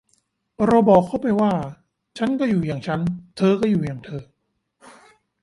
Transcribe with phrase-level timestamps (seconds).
[0.67, 1.53] เราบอกเขาไปว่า
[2.17, 2.99] ฉันก็อยู่อย่างฉัน
[3.37, 4.21] เธอก็อยู่อย่างเธอ